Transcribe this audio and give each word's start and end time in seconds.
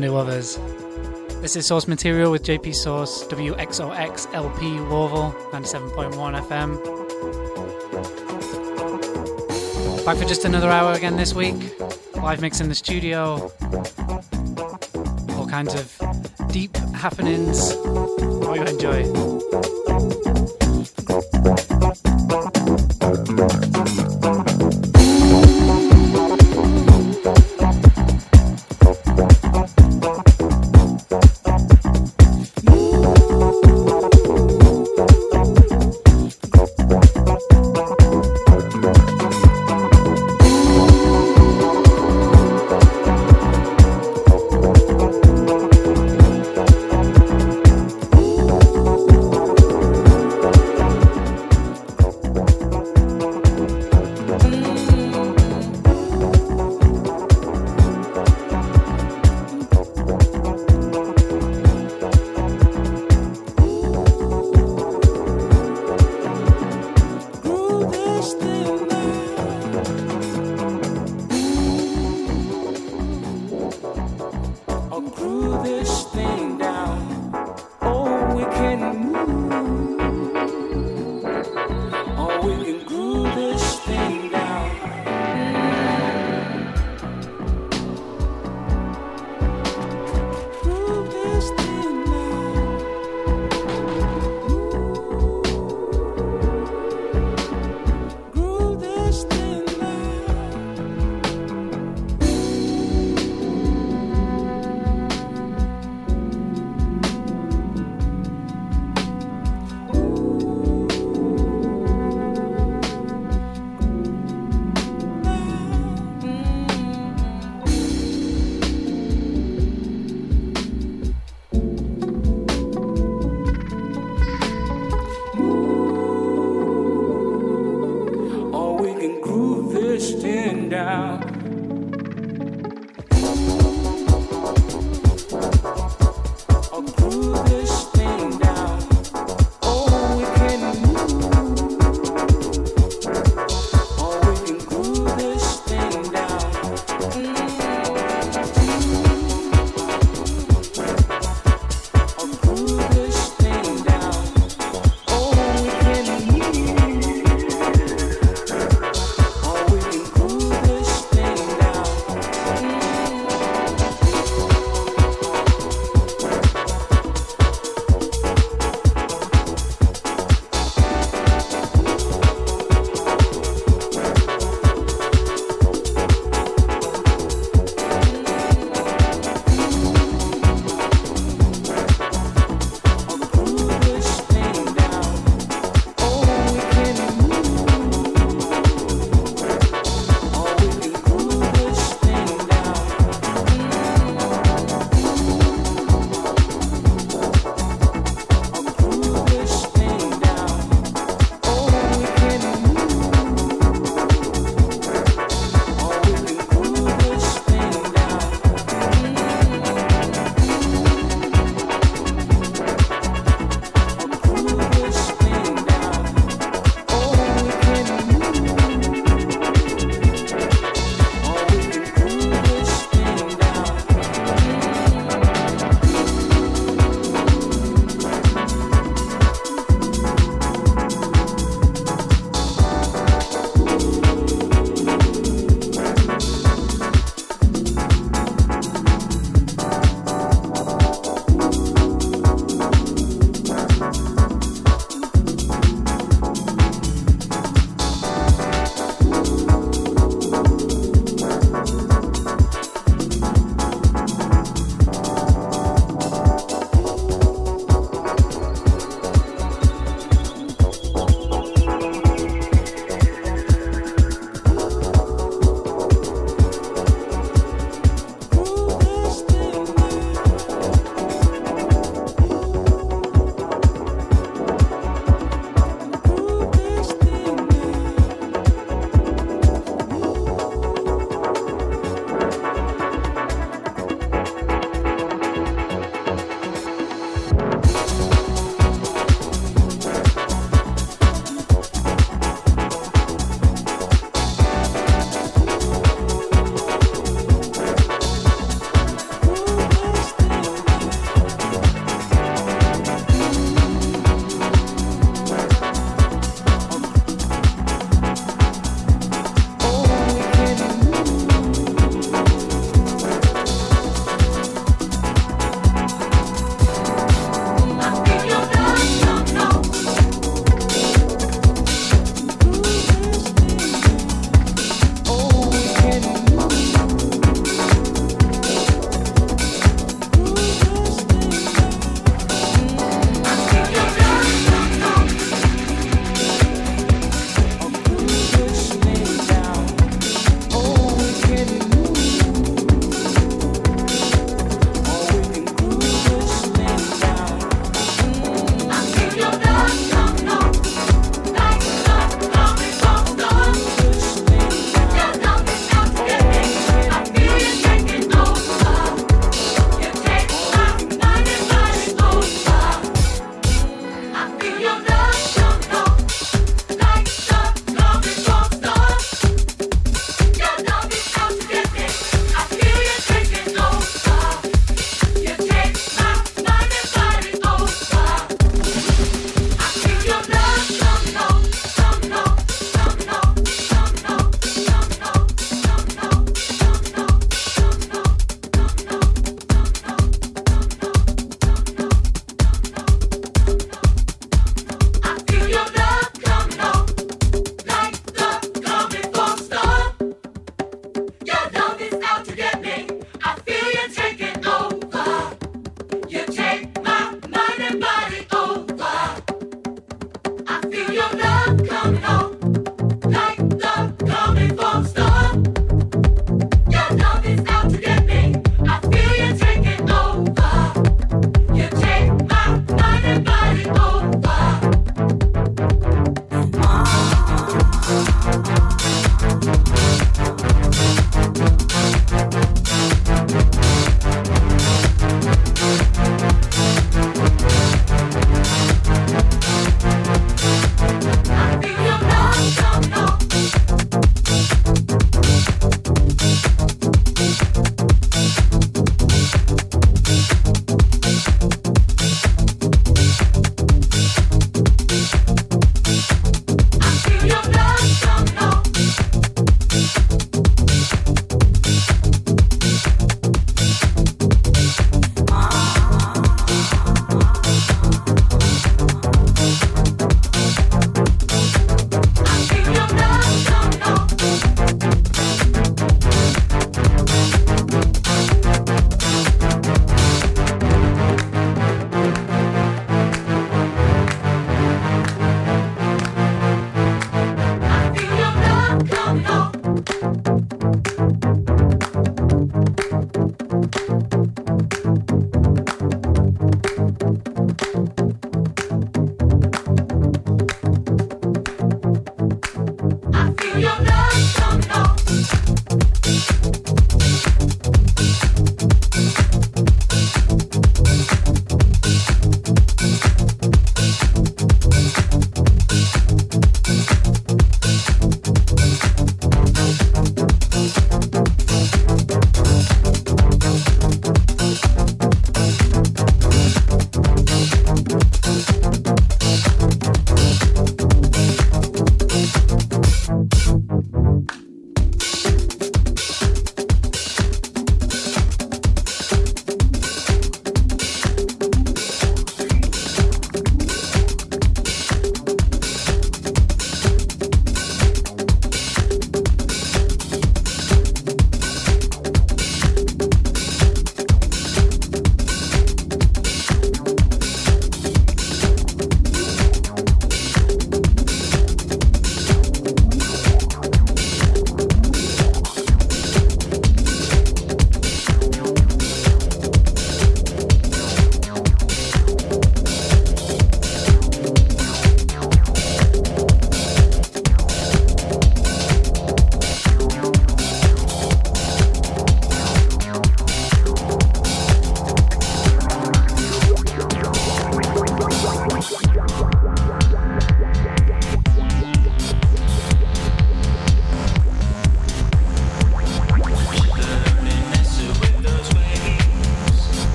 new 0.00 0.16
others. 0.16 0.58
This 1.40 1.56
is 1.56 1.66
Source 1.66 1.86
Material 1.86 2.30
with 2.30 2.42
JP 2.42 2.74
Source, 2.74 3.26
WXOX 3.26 4.32
LP 4.34 4.64
Louisville, 4.64 5.34
97.1 5.52 6.40
FM. 6.48 6.76
Back 10.04 10.16
for 10.16 10.24
just 10.24 10.44
another 10.44 10.70
hour 10.70 10.92
again 10.92 11.16
this 11.16 11.34
week. 11.34 11.56
Live 12.16 12.40
mix 12.40 12.60
in 12.60 12.68
the 12.68 12.74
studio. 12.74 13.50
All 15.36 15.46
kinds 15.46 15.74
of 15.74 15.96
deep 16.50 16.76
happenings. 16.94 17.72
Hope 17.74 18.56
you 18.56 18.62
enjoy. 18.62 19.75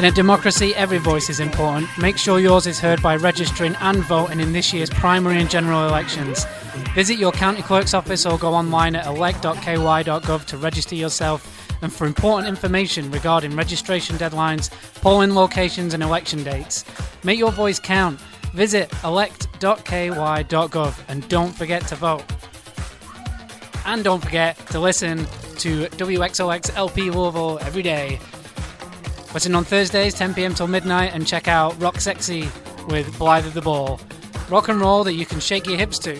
In 0.00 0.06
a 0.06 0.10
democracy, 0.10 0.74
every 0.76 0.96
voice 0.96 1.28
is 1.28 1.40
important. 1.40 1.86
Make 1.98 2.16
sure 2.16 2.40
yours 2.40 2.66
is 2.66 2.80
heard 2.80 3.02
by 3.02 3.16
registering 3.16 3.76
and 3.82 3.98
voting 3.98 4.40
in 4.40 4.54
this 4.54 4.72
year's 4.72 4.88
primary 4.88 5.38
and 5.38 5.50
general 5.50 5.86
elections. 5.86 6.46
Visit 6.94 7.18
your 7.18 7.32
county 7.32 7.60
clerk's 7.60 7.92
office 7.92 8.24
or 8.24 8.38
go 8.38 8.54
online 8.54 8.96
at 8.96 9.06
elect.ky.gov 9.06 10.46
to 10.46 10.56
register 10.56 10.94
yourself 10.94 11.70
and 11.82 11.92
for 11.92 12.06
important 12.06 12.48
information 12.48 13.10
regarding 13.10 13.54
registration 13.54 14.16
deadlines, 14.16 14.70
polling 15.02 15.34
locations, 15.34 15.92
and 15.92 16.02
election 16.02 16.42
dates. 16.42 16.86
Make 17.22 17.38
your 17.38 17.52
voice 17.52 17.78
count. 17.78 18.18
Visit 18.54 18.90
elect.ky.gov 19.04 20.98
and 21.08 21.28
don't 21.28 21.54
forget 21.54 21.86
to 21.88 21.96
vote. 21.96 22.24
And 23.84 24.02
don't 24.02 24.24
forget 24.24 24.56
to 24.68 24.80
listen 24.80 25.26
to 25.58 25.88
WXOX 25.88 26.74
LP 26.74 27.10
Louisville 27.10 27.58
every 27.60 27.82
day. 27.82 28.18
Listen 29.32 29.54
on 29.54 29.62
Thursdays, 29.64 30.12
10 30.14 30.34
pm 30.34 30.54
till 30.54 30.66
midnight, 30.66 31.12
and 31.14 31.24
check 31.24 31.46
out 31.46 31.80
Rock 31.80 32.00
Sexy 32.00 32.48
with 32.88 33.16
Blythe 33.16 33.46
of 33.46 33.54
the 33.54 33.62
Ball. 33.62 34.00
Rock 34.48 34.68
and 34.68 34.80
roll 34.80 35.04
that 35.04 35.14
you 35.14 35.24
can 35.24 35.38
shake 35.38 35.66
your 35.66 35.78
hips 35.78 36.00
to. 36.00 36.16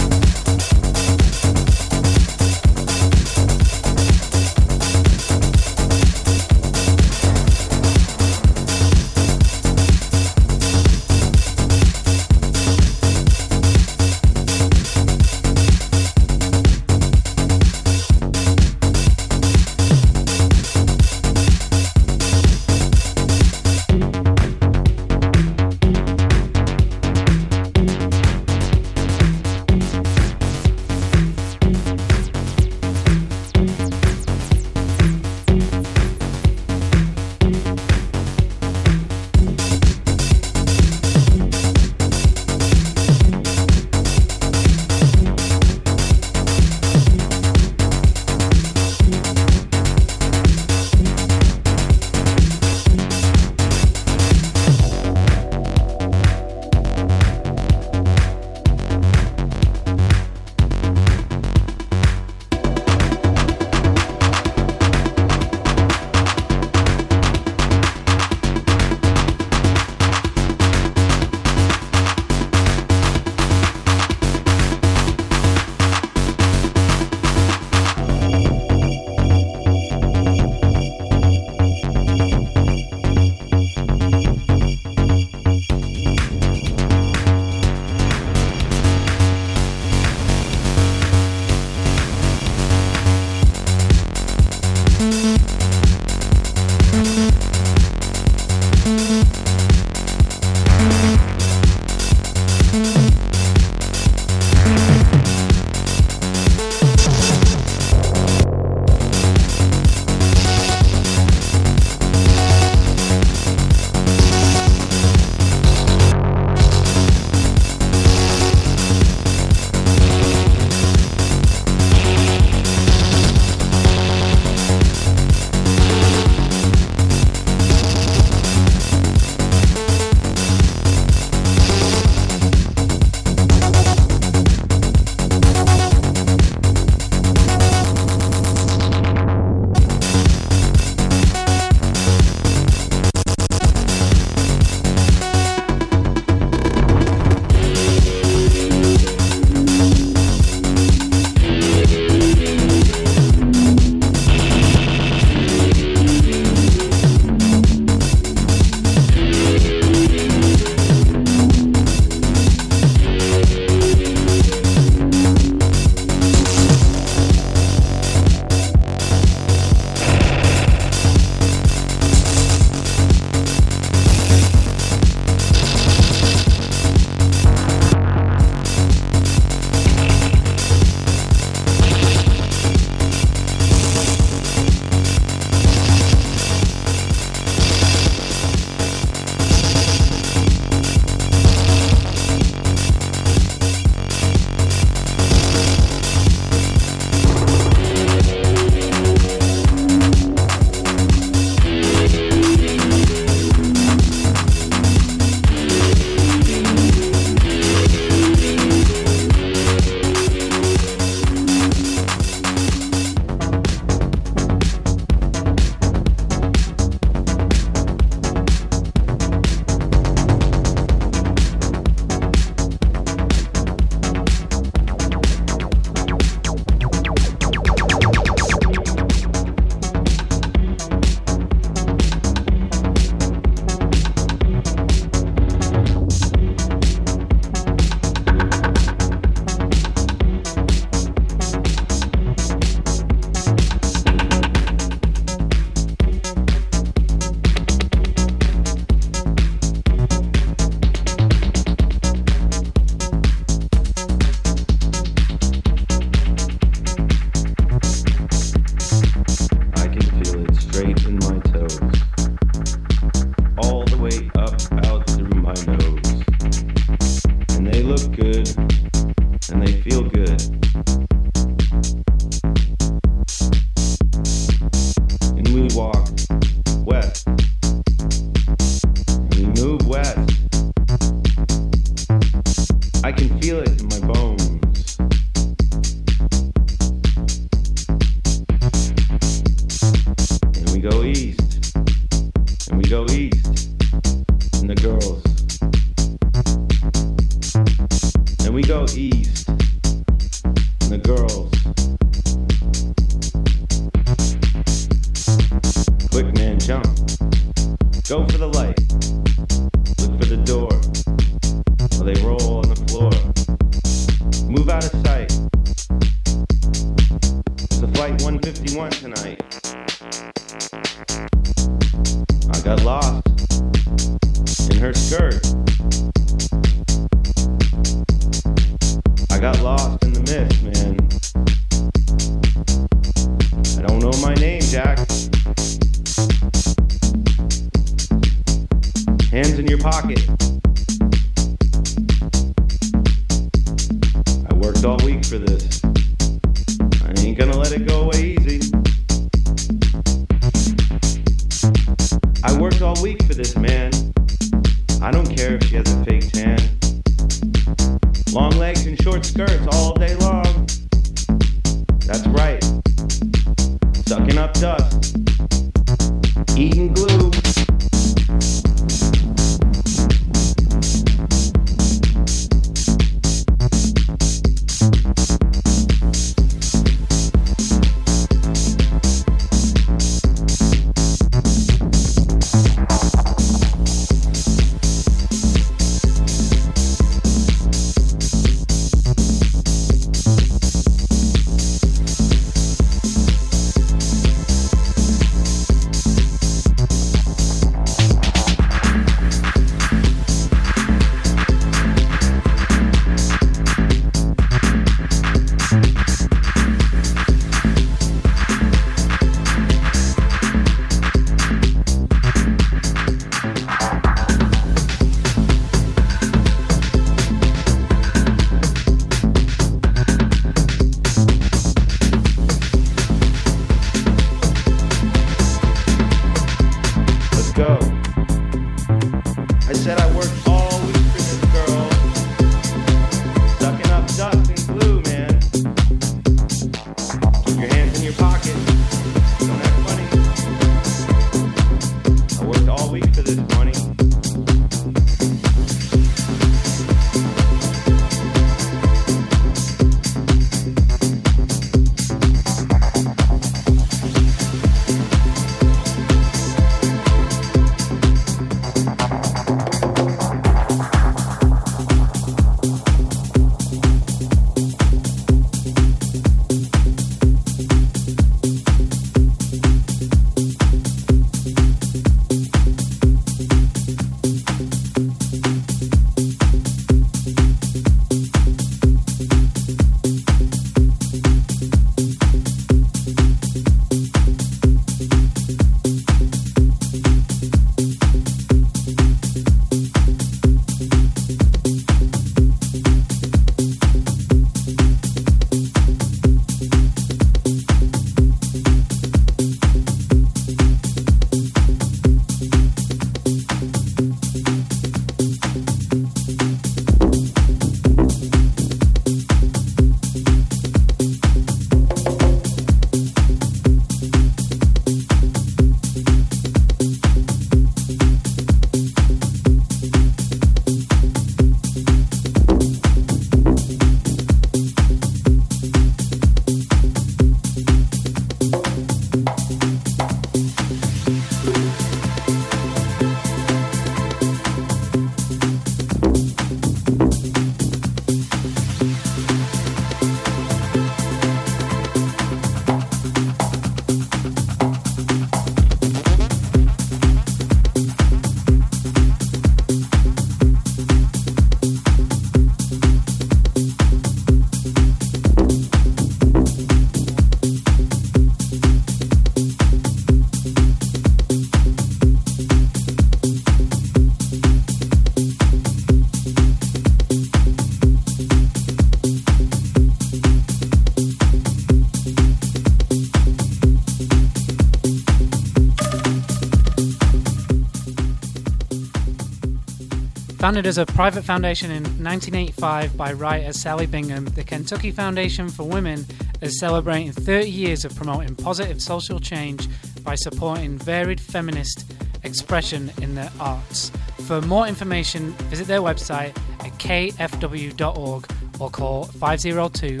Founded 580.48 580.66
as 580.66 580.78
a 580.78 580.86
private 580.86 581.24
foundation 581.24 581.70
in 581.70 581.82
1985 582.02 582.96
by 582.96 583.12
writer 583.12 583.52
Sally 583.52 583.84
Bingham, 583.84 584.24
the 584.24 584.42
Kentucky 584.42 584.90
Foundation 584.90 585.50
for 585.50 585.64
Women 585.64 586.06
is 586.40 586.58
celebrating 586.58 587.12
30 587.12 587.50
years 587.50 587.84
of 587.84 587.94
promoting 587.94 588.34
positive 588.34 588.80
social 588.80 589.20
change 589.20 589.68
by 590.02 590.14
supporting 590.14 590.78
varied 590.78 591.20
feminist 591.20 591.92
expression 592.22 592.90
in 593.02 593.14
the 593.14 593.30
arts. 593.38 593.92
For 594.26 594.40
more 594.40 594.66
information, 594.66 595.32
visit 595.50 595.66
their 595.66 595.82
website 595.82 596.34
at 596.60 596.72
kfw.org 596.78 598.26
or 598.58 598.70
call 598.70 599.04
502 599.04 600.00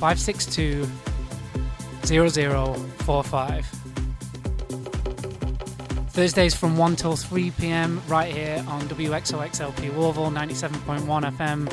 562 0.00 0.84
0045. 2.02 3.77
Thursdays 6.18 6.52
from 6.52 6.76
1 6.76 6.96
till 6.96 7.14
3 7.14 7.52
pm, 7.52 8.02
right 8.08 8.34
here 8.34 8.64
on 8.66 8.80
WXOXLP 8.88 9.96
Louisville 9.96 10.32
97.1 10.32 11.06
FM. 11.36 11.72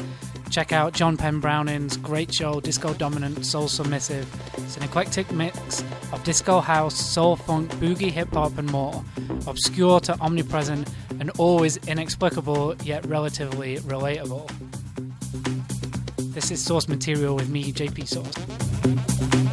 Check 0.52 0.72
out 0.72 0.94
John 0.94 1.18
Penn 1.18 1.40
Browning's 1.40 1.98
great 1.98 2.32
show, 2.32 2.62
Disco 2.62 2.94
Dominant 2.94 3.44
Soul 3.44 3.68
Submissive. 3.68 4.32
It's 4.60 4.78
an 4.78 4.84
eclectic 4.84 5.32
mix 5.32 5.84
of 6.14 6.24
disco 6.24 6.60
house, 6.60 6.94
soul 6.94 7.38
funk, 7.38 7.72
boogie, 7.78 8.12
hip 8.12 8.32
hop, 8.34 8.56
and 8.60 8.72
more. 8.72 9.04
Obscure 9.48 10.00
to 10.02 10.16
omnipresent 10.20 10.88
and 11.20 11.32
always 11.40 11.78
inexplicable 11.88 12.76
yet 12.84 13.04
relatively 13.08 13.78
relatable. 13.78 14.48
This 16.36 16.52
is 16.52 16.64
Source 16.64 16.88
Material 16.88 17.36
with 17.36 17.50
me, 17.50 17.74
JP 17.74 18.08
Source. 18.08 19.45